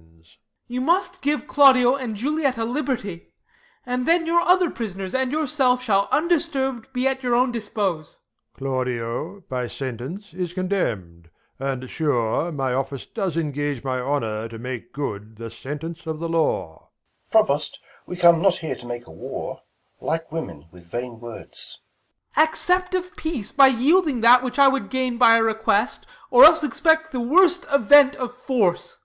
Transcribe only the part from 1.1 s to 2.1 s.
give Claudio